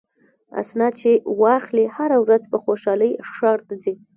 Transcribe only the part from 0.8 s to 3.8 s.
چې واخلي هره ورځ په خوشحالۍ ښار ته